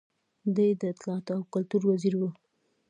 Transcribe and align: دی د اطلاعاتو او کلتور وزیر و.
دی 0.55 0.69
د 0.79 0.81
اطلاعاتو 0.93 1.31
او 1.37 1.41
کلتور 1.53 1.81
وزیر 1.91 2.13
و. 2.17 2.21